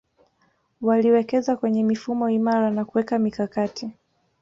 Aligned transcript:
Waliwekeza 0.81 1.55
kwenye 1.55 1.83
mifumo 1.83 2.29
imara 2.29 2.71
na 2.71 2.85
kuweka 2.85 3.19
mikakati 3.19 3.91